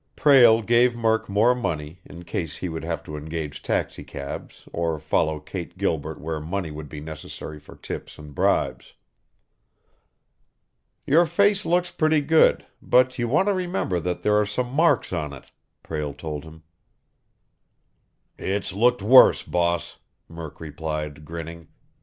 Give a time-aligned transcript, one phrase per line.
[0.15, 5.39] Prale gave Murk more money, in case he would have to engage taxicabs or follow
[5.39, 8.93] Kate Gilbert where money would be necessary for tips and bribes.
[11.05, 15.13] "Your face looks pretty good, but you want to remember that there are some marks
[15.13, 15.51] on it,"
[15.83, 16.63] Prale told him.
[18.39, 19.97] "It's looked worse, boss,"
[20.27, 21.67] Murk replied, grinning.